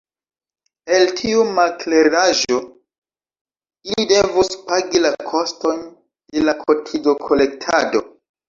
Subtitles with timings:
[0.99, 2.57] El tiu makleraĵo
[3.91, 8.07] ili devus pagi la kostojn de la kotizokolektado.